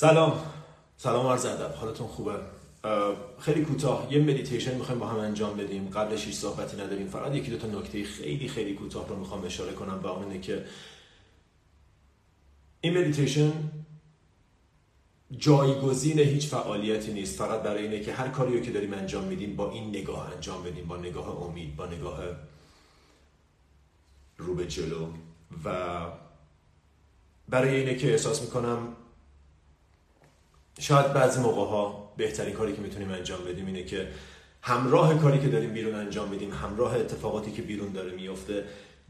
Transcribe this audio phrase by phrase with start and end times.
[0.00, 0.44] سلام.
[0.96, 1.74] سلام عرض ادب.
[1.74, 2.32] حالتون خوبه؟
[3.38, 4.12] خیلی کوتاه.
[4.12, 5.90] یه مدیتیشن می‌خوایم با هم انجام بدیم.
[5.90, 7.08] قبلش هیچ صحبتی نداریم.
[7.08, 10.40] فقط یکی دو تا نکته خیلی خیلی کوتاه رو می‌خوام اشاره کنم و اون اینه
[10.40, 10.64] که
[12.80, 13.52] این مدیتیشن
[15.38, 17.38] جایگزین هیچ فعالیتی نیست.
[17.38, 20.62] فقط برای اینه که هر کاری رو که داریم انجام میدیم با این نگاه انجام
[20.62, 20.86] بدیم.
[20.86, 22.20] با نگاه امید با نگاه
[24.38, 25.06] رو به جلو.
[25.64, 26.00] و
[27.48, 28.96] برای اینه که احساس می‌کنم
[30.78, 34.08] شاید بعضی موقع ها بهترین کاری که می‌تونیم انجام بدیم اینه که
[34.62, 38.64] همراه کاری که داریم بیرون انجام میدیم همراه اتفاقاتی که بیرون داره میفته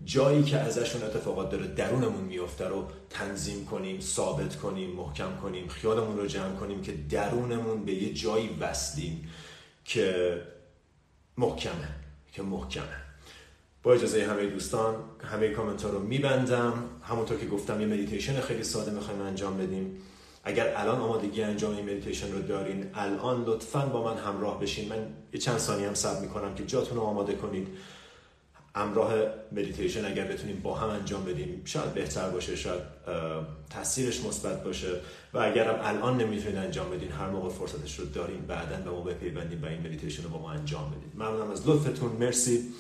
[0.05, 6.17] جایی که ازشون اتفاقات داره درونمون میفته رو تنظیم کنیم ثابت کنیم محکم کنیم خیالمون
[6.17, 9.29] رو جمع کنیم که درونمون به یه جایی وصلیم
[9.85, 10.41] که
[11.37, 11.89] محکمه
[12.33, 12.97] که محکمه.
[13.83, 16.73] با اجازه همه دوستان همه کامنت ها رو میبندم.
[17.03, 20.03] همونطور که گفتم یه مدیتیشن خیلی ساده می‌خوایم انجام بدیم.
[20.45, 24.89] اگر الان آمادگی انجام این مدیتیشن رو دارین الان لطفا با من همراه بشین.
[24.89, 27.69] من یه چند ثانیه هم صبر می‌کنم که جاتون رو آماده کنید
[28.75, 29.13] همراه
[29.53, 32.81] مدیتیشن اگر بتونیم با هم انجام بدیم شاید بهتر باشه شاید
[33.71, 34.93] تاثیرش مثبت باشه.
[35.35, 39.01] و اگر هم الان نمی‌تونید انجام بدین هر موقع فرصتش رو دارین بعدا به ما
[39.01, 42.13] بپیوندین و این مدیتیشن رو با ما انجام بدید ممنونم از لطفتون.
[42.13, 42.73] مرسی.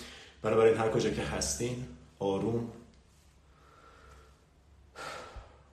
[0.42, 1.84] بنابراین هر کجا که هستین
[2.18, 2.68] آروم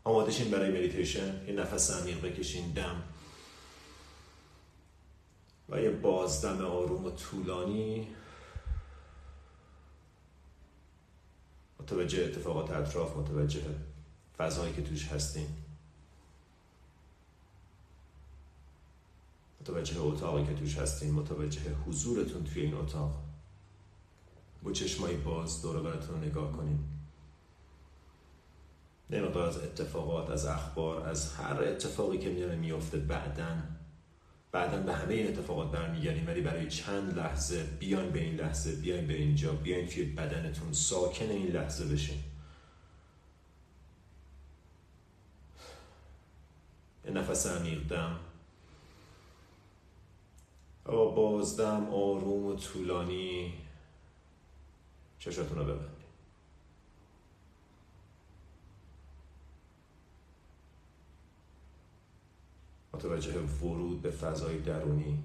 [0.07, 1.47] آماده برای مدیتیشن.
[1.47, 3.03] یه نفس عمیق بکشین دم.
[5.69, 8.07] و یه بازدم آروم و طولانی.
[11.79, 13.61] متوجه اتفاقات اطراف متوجه
[14.37, 15.47] فضایی که توش هستین.
[19.61, 21.13] متوجه اتاقی که توش هستین.
[21.13, 23.15] متوجه حضورتون توی این اتاق.
[24.63, 26.96] با چشمایی باز دور براتون نگاه کنین.
[29.19, 33.55] نه از اتفاقات از اخبار از هر اتفاقی که میاره میفته بعدا.
[34.51, 39.07] بعدا به همه این اتفاقات برمیگردیم ولی برای چند لحظه بیاین به این لحظه بیاین
[39.07, 42.19] به اینجا بیاین توی بدنتون ساکن این لحظه بشین.
[47.05, 48.19] یه نفس عمیق دم.
[50.85, 53.53] و بازدم آروم و طولانی.
[55.19, 55.96] چشاتون رو ببند.
[62.97, 65.23] متوجه ورود به فضای درونی.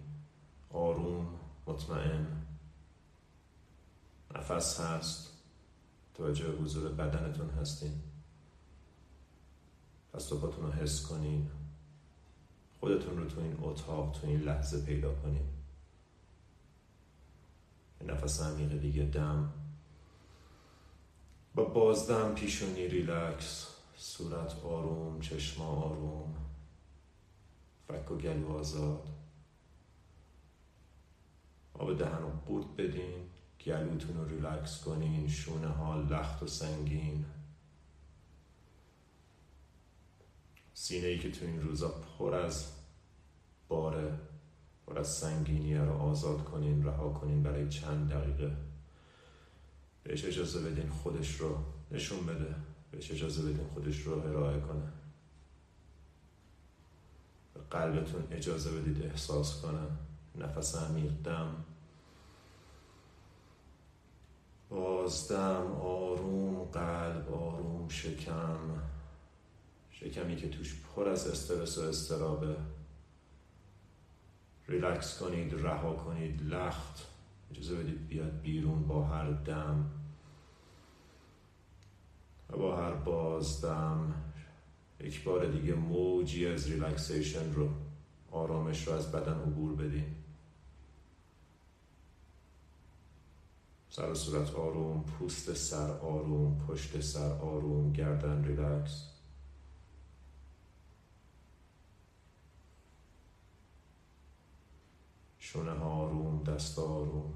[0.71, 1.27] آروم
[1.67, 2.27] مطمئن.
[4.35, 5.33] نفس هست.
[6.15, 7.93] توجه حضور بدنتون هستین.
[10.15, 11.51] دست رو حس کنین.
[12.81, 15.47] خودتون رو تو این اتاق تو این لحظه پیدا کنین.
[18.07, 19.53] نفس عمیق دیگه دم.
[21.55, 23.69] با بازدم پیشونی ریلکس.
[23.97, 26.35] صورت آروم چشم آروم.
[27.93, 29.09] فک و گلو آزاد.
[31.75, 33.15] آب دهن رو قورت بدین
[33.67, 37.25] گلوتون رو ریلکس کنین شونه ها لخت و سنگین.
[40.75, 42.73] سینه ای که تو این روزا پر از
[43.69, 44.19] باره
[44.87, 48.57] پر از سنگینیه رو آزاد کنین رها کنین برای چند دقیقه.
[50.03, 51.59] بهش اجازه بدین خودش رو
[51.91, 52.55] نشون بده.
[52.91, 55.02] بهش اجازه بدین خودش رو ارائه کنه.
[57.73, 59.87] قلبتون اجازه بدید احساس کنه
[60.39, 61.65] نفس عمیق دم.
[64.71, 68.59] بازدم آروم قلب آروم شکم.
[69.91, 72.57] شکمی که توش پر از استرس و اضطرابه.
[74.69, 77.07] ریلکس کنید رها کنید لخت.
[77.51, 79.91] اجازه بدید بیاد بیرون با هر دم.
[82.51, 84.15] و با هر بازدم
[85.03, 87.69] یک بار دیگه موجی از relaxation رو
[88.31, 90.15] آرامش رو از بدن عبور بدین.
[93.89, 99.09] سر و صورت آروم پوست سر آروم پشت سر آروم گردن ریلکس.
[105.39, 107.35] شونه ها آروم دست آروم.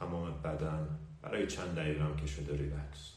[0.00, 3.15] تمام بدن برای چند دقیقه هم که شده ریلکس.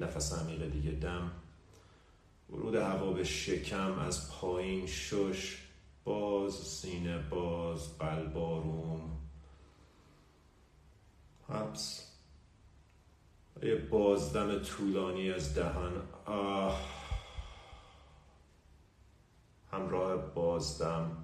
[0.00, 1.30] نفس عمیق دیگه دم.
[2.50, 5.62] ورود هوا به شکم از پایین شش.
[6.04, 9.10] باز سینه باز قلب آروم.
[11.48, 12.12] حبس.
[13.62, 15.92] یه بازدم طولانی از دهن.
[16.24, 16.80] آه.
[19.72, 21.16] همراه بازدم.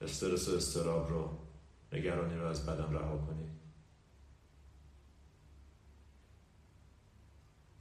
[0.00, 1.38] استرس و استراب رو
[1.92, 3.53] نگرانی رو از بدن رها کنید.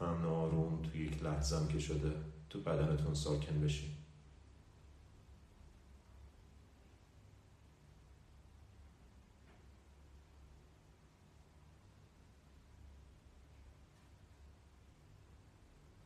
[0.04, 2.12] امن آروم تو یک لحظم که شده
[2.50, 3.90] تو بدنتون ساکن بشین.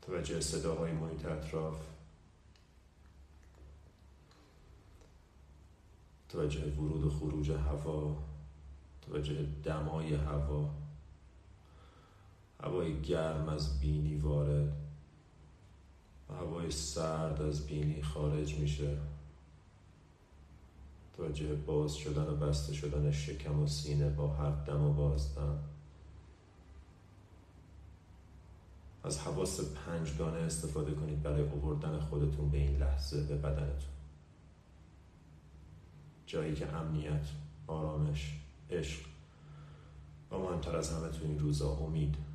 [0.02, 1.82] توجه صداهای محیط اطراف.
[6.30, 8.18] توجه ورود و خروج هوا.
[9.02, 10.87] توجه دمای هوا.
[12.64, 14.74] هوای گرم از بینی وارد
[16.30, 18.98] و هوای سرد از بینی خارج میشه.
[21.18, 25.60] توجه باز شدن و بسته شدن شکم و سینه با هر دم و بازدم
[29.04, 33.90] از حواس پنجگانه استفاده کنید برای اووردن خودتون به این لحظه به بدنتون.
[36.26, 37.28] جایی که امنیت
[37.68, 38.40] آرامش
[38.70, 39.06] عشق
[40.32, 42.27] و مهمتر از همه تو این روزا امید.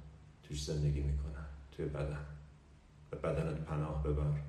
[0.53, 2.27] توش زندگی می‌کنن توی بدن.
[3.11, 4.41] به بدنت پناه ببر.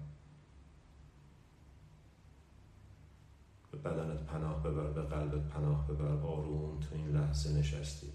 [3.72, 6.08] به بدنت پناه ببر به قلبت پناه ببر.
[6.08, 8.14] آروم تو این لحظه نشستی.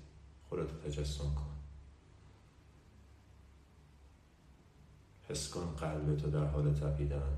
[0.48, 1.54] خودت تجسم کن.
[5.28, 7.36] حس کن قلبتو در حال تپیدن.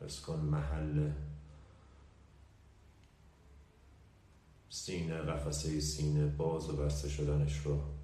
[0.00, 1.12] حس کن محل
[4.70, 7.95] سینه قفسه سینه باز و بسته شدنش رو.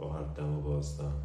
[0.00, 1.22] با هر دم و بازدم.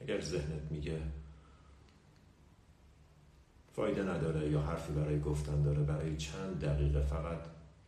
[0.00, 0.98] اگر ذهنت میگه
[3.72, 7.40] فایده نداره یا حرفی برای گفتن داره برای چند دقیقه فقط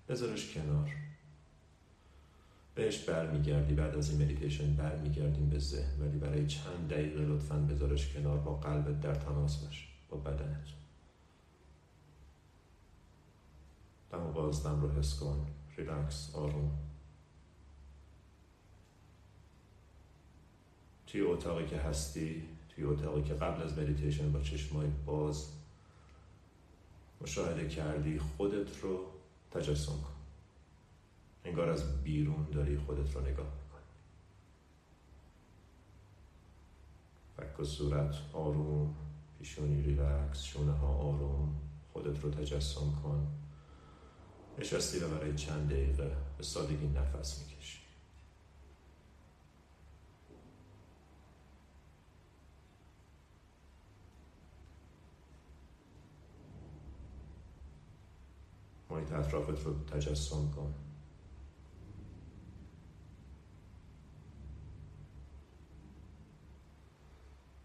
[0.08, 0.93] بذارش کنار.
[2.75, 8.14] بهش برمیگردی بعد از این مدیتیشن برمیگردیم به ذهن ولی برای چند دقیقه لطفا بذارش
[8.14, 10.86] کنار با قلبت در تماس باش با بدنت.
[14.11, 16.79] دم و بازدم رو حس کن ریلکس آروم
[21.06, 25.49] توی اتاقی که هستی توی اتاقی که قبل از مدیتیشن با چشمای باز
[27.20, 29.06] مشاهده کردی خودت رو
[29.50, 30.17] تجسم کن
[31.44, 33.82] انگار از بیرون داری خودت رو نگاه می‌کنی
[37.37, 38.94] فک و صورت آروم
[39.38, 41.55] پیشونی ریلکس شونه ها آروم
[41.93, 43.26] خودت رو تجسم کن
[44.58, 47.79] نشستی رو برای چند دقیقه به سادگی نفس می‌کشی.
[58.91, 60.75] محیط اطرافت رو تجسم کن.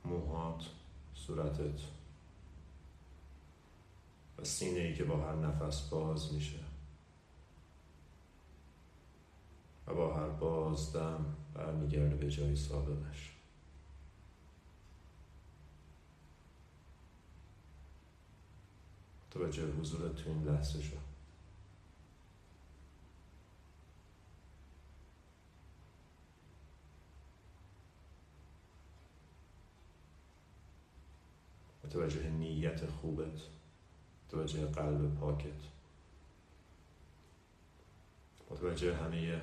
[0.06, 0.64] موهات
[1.14, 1.80] صورتت.
[4.38, 6.71] و سینه ای که با هر نفس باز میشه.
[9.94, 13.32] با هر بازدم برمیگرده به جای سابقش.
[19.32, 21.12] توجه حضورت تو این لحظه شد.
[31.84, 33.42] متوجه نیت خوبت
[34.28, 35.62] متوجه قلب پاکت.
[38.50, 39.42] متوجه همه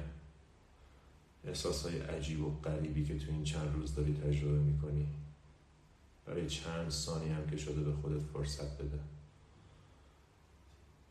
[1.44, 5.06] احساس های عجیب و غریبی که تو این چند روز داری تجربه می‌کنی.
[6.26, 8.98] برای چند ثانی هم که شده به خودت فرصت بده.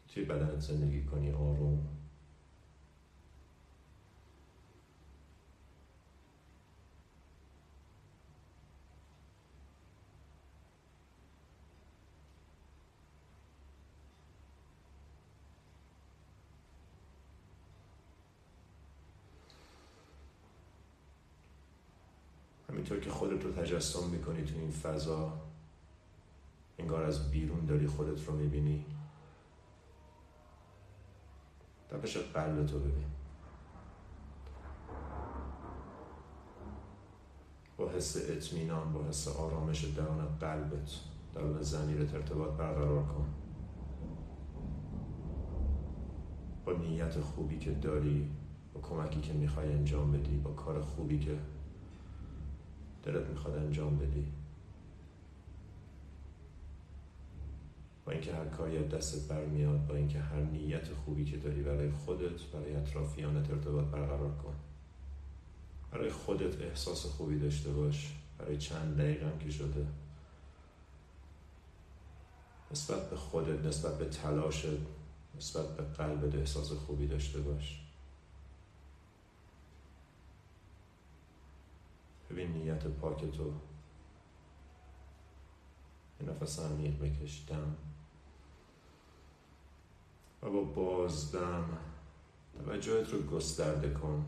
[0.08, 1.88] توی بدنت زندگی کنی آروم.
[22.88, 25.34] همینطور که خودت رو تجسم می‌کنی تو این فضا
[26.80, 28.86] انگار از بیرون داری خودت رو می‌بینی.
[31.90, 33.06] تپش قلب تو ببین.
[37.78, 40.92] با حس اطمینان با حس آرامش درون قلبت
[41.36, 43.28] درون زمیرت ارتباط برقرار کن.
[46.66, 48.32] با نیت خوبی که داری
[48.74, 51.38] با کمکی که می‌خوای انجام بدی با کار خوبی که
[53.08, 54.28] دلت می‌خواد انجام بدی.
[58.06, 61.92] با اینکه هر کاری از دستت برمیاد با اینکه هر نیت خوبی که داری برای
[61.92, 64.56] خودت برای اطرافیانت ارتباط برقرار کن.
[65.92, 68.14] برای خودت احساس خوبی داشته باش.
[68.40, 69.86] برای چند دقیقه که شده.
[72.72, 74.66] نسبت به خودت نسبت به تلاشت
[75.38, 77.87] نسبت به قلبت احساس خوبی داشته باش.
[82.30, 83.54] ببین نیت پاک تو.
[86.22, 87.76] یه نفس عمیق بکشدم
[90.42, 91.78] و با بازدم
[92.66, 94.26] توجهت رو گسترده کن.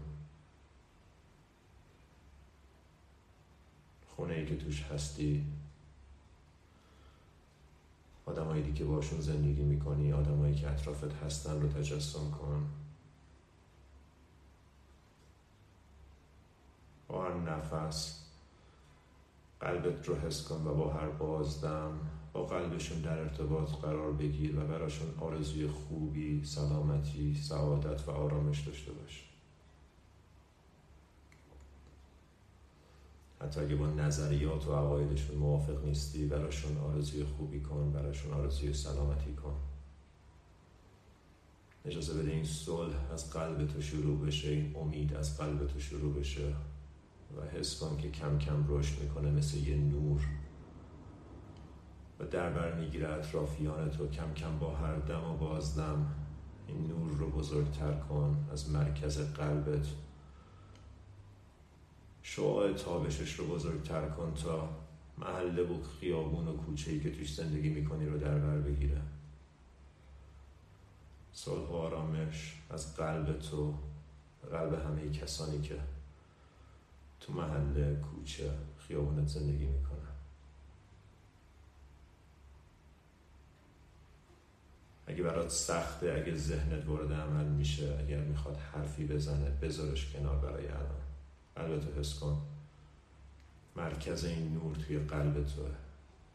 [4.08, 5.46] خونه ای که توش هستی.
[8.25, 12.70] آدمایی که باشون زندگی می‌کنی آدمایی که اطرافت هستن رو تجسم کن.
[17.59, 18.25] نفس
[19.59, 21.99] قلبت رو حس کن و با هر بازدم
[22.33, 28.91] با قلبشون در ارتباط قرار بگیر و براشون آرزوی خوبی، سلامتی، سعادت و آرامش داشته
[28.91, 29.25] باش.
[33.41, 39.33] حتی اگه با نظریات و عقایدشون موافق نیستی براشون آرزوی خوبی کن براشون آرزوی سلامتی
[39.33, 39.55] کن.
[41.85, 46.13] اجازه بده این صلح از قلب تو شروع بشه این امید از قلب تو شروع
[46.13, 46.55] بشه.
[47.38, 50.27] و حس کن که کم کم رشد می‌کنه مثل یه نور.
[52.19, 56.15] و در بر می‌گیره اطرافیان تو کم کم با هر دم و بازدم
[56.67, 59.88] این نور رو بزرگتر کن از مرکز قلبت.
[62.21, 64.69] شعاع تابشش رو بزرگتر کن تا
[65.17, 69.01] محله و خیابون و کوچه‌ای که توش زندگی می‌کنی رو در بر بگیره.
[71.31, 73.74] صلح و آرامش از قلب تو
[74.51, 75.75] قلب همه کسانی که
[77.19, 79.99] تو محله کوچه خیابونت زندگی می‌کنن
[85.07, 90.67] اگه برات سخته اگه ذهنت وارد عمل میشه اگر می‌خواد حرفی بزنه بذارش کنار برای
[90.67, 91.01] الان.
[91.55, 92.41] قلبتو حس کن
[93.75, 95.71] مرکز این نور توی قلب توه.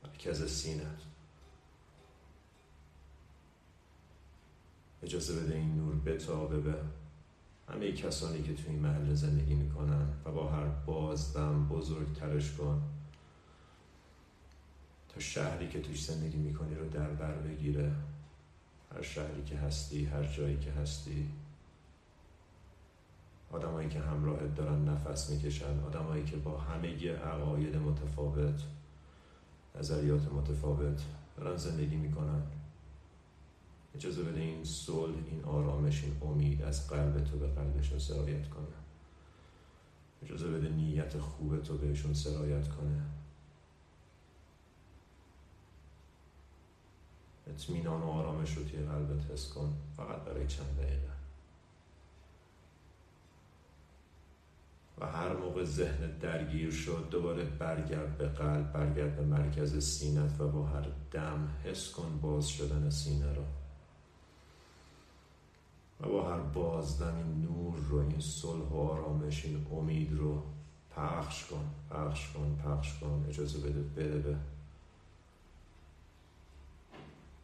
[0.04, 1.02] مرکز سینت.
[5.02, 6.74] اجازه بده این نور بتابه به
[7.68, 12.82] همه کسانی که توی این محل زندگی می‌کنن و با هر بازدم بزرگترش کن.
[15.08, 17.92] تا شهری که توش زندگی می‌کنی رو در بر بگیره.
[18.94, 21.30] هر شهری که هستی هر جایی که هستی.
[23.52, 25.80] آدمایی که همراهت دارن نفس می‌کشن.
[25.80, 28.62] آدمایی که با همه عقاید متفاوت
[29.78, 31.02] نظریات متفاوت
[31.36, 32.42] دارن زندگی می‌کنن.
[33.94, 38.66] اجازه بده این صلح این آرامش این امید از قلب تو به قلبشون سرایت کنه.
[40.22, 43.02] اجازه بده نیت خوب تو بهشون سرایت کنه.
[47.46, 49.76] اطمینان و آرامش رو توی قلبت حس کن.
[49.96, 51.14] فقط برای چند دقیقه.
[54.98, 60.48] و هر موقع ذهنت درگیر شد دوباره برگرد به قلب برگرد به مرکز سینت و
[60.48, 63.42] با هر دم حس کن باز شدن سینه رو.
[66.54, 70.42] بازدم این نور رو این صلح و آرامش این امید رو
[70.96, 73.26] پخش کن پخش کن پخش کن.
[73.28, 74.36] اجازه بده بده به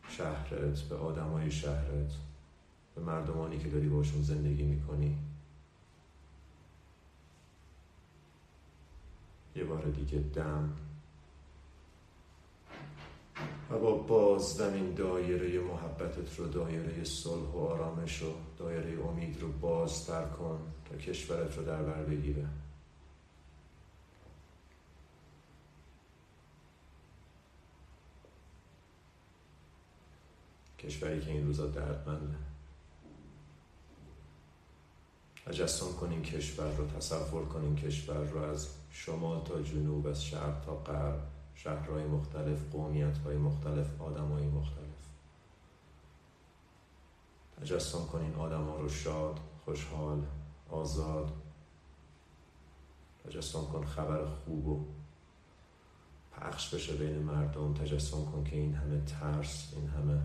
[0.08, 2.12] شهرت به آدمای شهرت
[2.94, 5.18] به مردمانی که داری باشون زندگی می‌کنی.
[9.56, 10.72] یه بار دیگه دم.
[13.70, 19.52] و با بازدم این دایره محبتت رو دایره صلح و آرامش رو دایره امید رو
[19.52, 20.60] بازتر کن
[20.90, 22.46] تا کشورت رو در بر بگیره.
[30.78, 32.36] کشوری که این روزا دردمنده.
[35.46, 40.76] تجسم کنیم کشور رو تصور کنیم کشور رو از شمال تا جنوب از شرق تا
[40.76, 41.39] غرب.
[41.62, 45.08] شهرهای مختلف قومیت های مختلف آدم های مختلف.
[47.60, 50.26] تجسم کنین آدم ها رو شاد خوشحال
[50.68, 51.32] آزاد.
[53.24, 54.84] تجسم کن خبر خوب و
[56.32, 57.74] پخش بشه بین مردم.
[57.74, 60.22] تجسم کن که این همه ترس این همه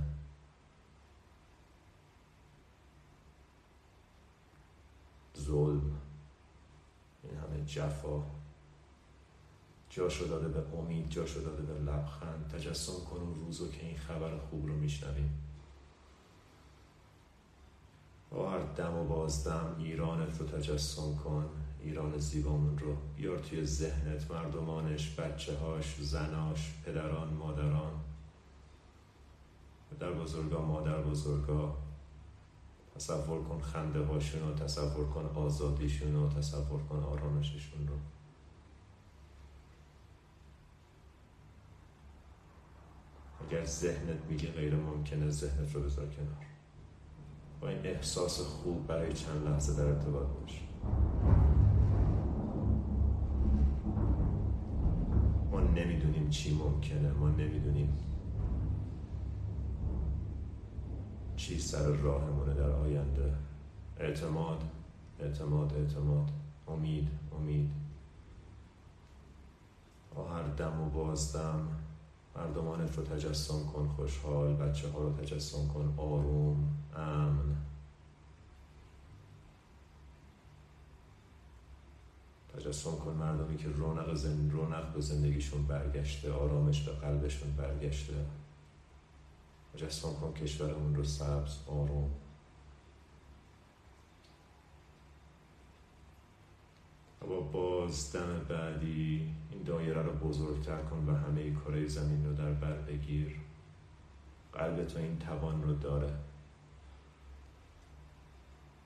[5.38, 5.92] ظلم
[7.24, 8.45] این همه جفا.
[9.96, 12.48] جاشو داده به امید جاشو داده به لبخند.
[12.54, 15.40] تجسم کن اون روزو که این خبر خوب رو میشنویم.
[18.32, 21.50] با هر دم و بازدم ایرانت رو تجسم کن.
[21.84, 27.94] ایران زیبامون رو بیار توی ذهنت مردمانش بچه هاش زناش پدران مادران.
[29.92, 31.78] پدر بزرگا مادر بزرگا
[32.96, 38.15] تصور کن خنده هاشون رو تصور کن آزادیشون رو تصور کن آرامششون رو.
[43.50, 46.46] اگر ذهنت میگه غیر ممکنه ذهنت رو بذار کنار.
[47.62, 50.62] با این احساس خوب برای چند لحظه در ارتباط باش.
[55.52, 57.98] ما نمی‌دونیم چی ممکنه ما نمی‌دونیم
[61.36, 63.34] چی سر راهمونه در آینده.
[64.00, 64.64] اعتماد
[65.20, 66.32] اعتماد اعتماد.
[66.68, 67.10] امید
[67.40, 67.72] امید.
[70.16, 71.68] با هر دم و بازدم
[72.36, 77.56] مردمانت رو تجسم کن خوشحال بچه ها رو تجسم کن آروم امن.
[82.58, 84.52] تجسم کن مردمی که رونق, زن...
[84.52, 88.14] رونق به زندگیشون برگشته آرامش به قلبشون برگشته.
[89.74, 92.12] تجسم کن کشورمون رو سبز آروم.
[97.26, 102.74] با بازدم بعدی این دایره رو بزرگتر کن و همه کره زمین رو در بر
[102.74, 103.40] بگیر.
[104.54, 106.14] قلب تو این توان رو داره.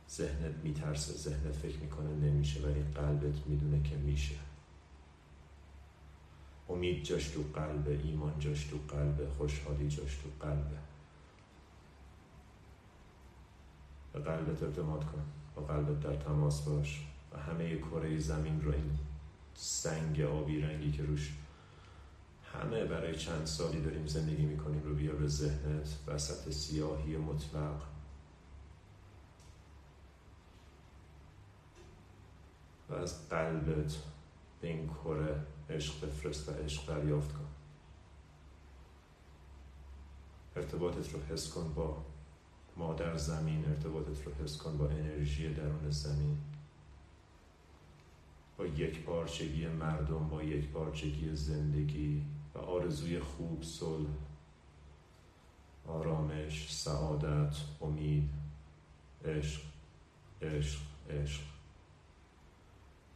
[0.10, 4.36] ذهنت میترسه ذهنت فکر می‌کنه نمیشه ولی قلبت می‌دونه که میشه.
[6.70, 10.78] امید جاش تو قلب ایمان جاش تو قلب خوشحالی جاش تو قلبه.
[14.14, 15.24] به قلبت اعتماد کن
[15.56, 17.06] با قلبت در تماس باش.
[17.32, 19.00] و همه کره زمین رو این
[19.54, 21.34] سنگ آبی رنگی که روش
[22.54, 27.82] همه برای چند سالی داریم زندگی می‌کنیم رو بیار به ذهنت وسط سیاهی مطلق.
[32.90, 33.96] و از قلبت
[34.62, 37.48] به این کره عشق بفرست و عشق دریافت کن.
[40.56, 42.06] ارتباطت رو حس کن با
[42.78, 46.38] مادر زمین ارتباطت رو حس کن با انرژی درون زمین.
[48.60, 52.26] با یک پارچگی مردم با یک پارچگی زندگی
[52.56, 54.10] و آرزوی خوب صلح
[55.88, 58.30] آرامش سعادت امید
[59.26, 59.62] عشق
[60.42, 61.42] عشق عشق.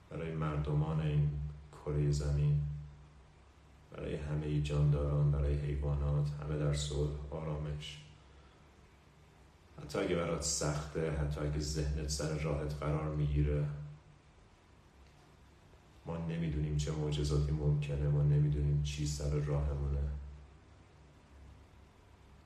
[0.10, 1.30] برای مردمان این
[1.72, 2.62] کره زمین
[3.92, 8.04] برای همه جانداران برای حیوانات همه در صلح آرامش.
[9.82, 13.66] حتی اگه برات سخته حتی اگه ذهنت سر راحت قرار می‌گیره
[16.06, 20.10] ما نمی‌دونیم چه معجزاتی ممکنه ما نمی‌دونیم چی سر راهمونه.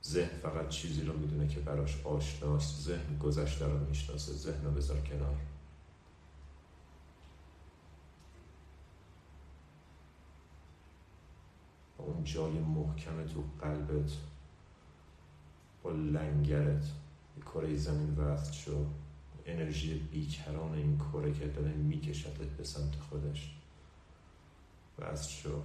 [0.04, 2.80] ذهن فقط چیزی رو می‌دونه که براش آشناست.
[2.80, 4.32] ذهن گذشته رو می‌شناسه.
[4.32, 5.36] ذهن رو بذار کنار.
[11.98, 14.12] اون جای محکم تو قلبت
[15.82, 16.84] با لنگرت
[17.46, 18.86] کره زمین وقت شو
[19.48, 23.54] انرژی بیکران این کره که داره میکشدت به سمت خودش.
[24.98, 25.62] وصل شو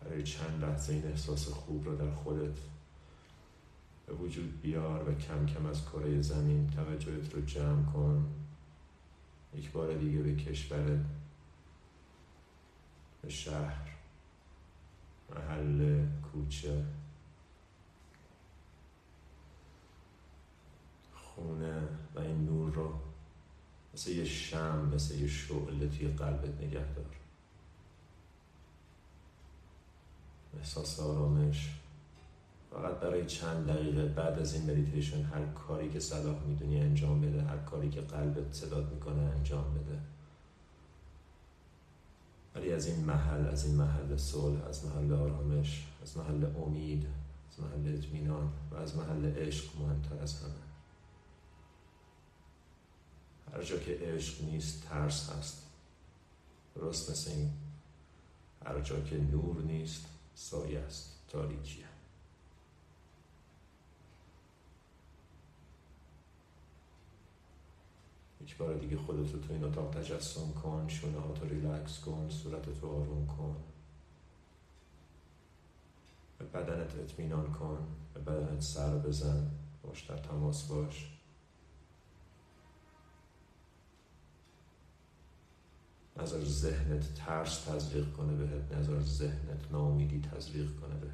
[0.00, 2.58] برای چند لحظه این احساس خوب رو در خودت
[4.06, 8.26] به وجود بیار و کم کم از کره زمین توجهت رو جمع کن.
[9.54, 11.04] یک بار دیگه به کشورت
[13.22, 13.96] به شهر
[15.30, 16.84] محل کوچه
[21.12, 21.75] خونه
[22.16, 22.94] و این نور رو
[23.94, 27.16] مثل یه شم مثل یه شعله توی قلبت نگه دار.
[30.58, 31.80] احساس آرامش.
[32.70, 37.42] فقط برای چند دقیقه بعد از این مدیتیشن هر کاری که صلاح می‌دونی انجام بده
[37.42, 40.00] هر کاری که قلبت صدات می‌کنه انجام بده.
[42.54, 47.06] ولی از این محل از این محل صلح از محل آرامش از محل امید
[47.50, 50.65] از محل اطمینان و از محل عشق مهمتر از همه.
[53.52, 55.62] هر جا که عشق نیست ترس هست.
[56.74, 57.50] درست مثل این.
[58.66, 61.12] هر جا که نور نیست سایه است.
[61.28, 61.86] تاریکیه
[68.46, 72.30] یک بار دیگه خودت رو تو این اتاق تجسم کن شونه ها تو ریلکس کن
[72.30, 73.56] صورت تو آروم کن.
[76.38, 79.50] به بدنت اطمینان کن به بدنت سر بزن
[79.82, 81.15] باش در تماس باش.
[86.18, 91.12] نظر ذهنت ترس تزریق کنه بهت نظر ذهنت ناامیدی تزریق کنه بهت.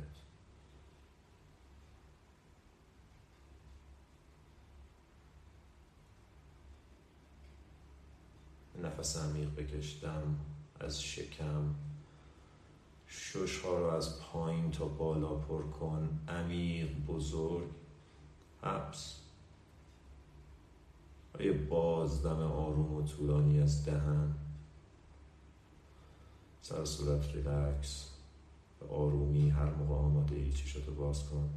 [8.83, 10.37] نفس عمیق بکشدم
[10.81, 11.75] از شکم.
[13.07, 16.21] شش ها رو از پایین تا بالا پر کن.
[16.29, 17.69] عمیق بزرگ.
[18.63, 19.19] حبس.
[21.35, 24.35] و یه بازدم آروم و طولانی از دهن؟
[26.73, 28.09] سر صورت ریلکس
[28.81, 31.51] به آرومی هر موقع آماده ای چشم رو باز کن.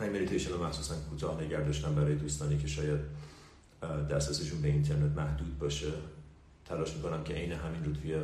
[0.00, 3.00] این مدیتیشن رو مخصوصا کوتاه نگه داشتم برای دوستانی که شاید
[4.10, 5.92] دسترسشون به اینترنت محدود باشه.
[6.64, 8.22] تلاش می‌کنم که عین همین رو توی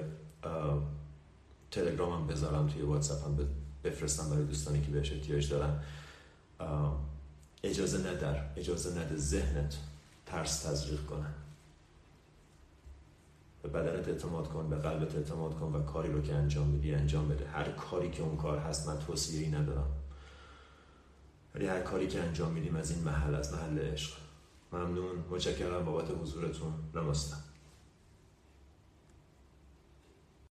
[1.71, 3.64] تلگرامم بذارم توی واتساپم.
[3.85, 5.83] بفرستم برای دوستانی که بهش احتیاج دارن.
[7.63, 9.77] اجازه ندر اجازه نده ذهنت
[10.27, 11.27] ترس تزریق کنه.
[13.63, 17.29] به بدنت اعتماد کن به قلبت اعتماد کن و کاری رو که انجام میدی انجام
[17.29, 17.49] بده.
[17.49, 19.91] هر کاری که اون کار هست من توصیه ای ندارم.
[21.55, 24.13] ولی هر کاری که انجام میدیم از این محل از محل عشق.
[24.73, 26.73] ممنون متشکرم بابت حضورتون.
[26.95, 27.39] نماستم